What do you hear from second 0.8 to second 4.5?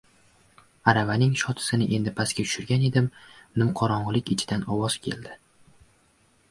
Aravaning shotisini endi pastga tushirgan edim, nimqorong‘ilik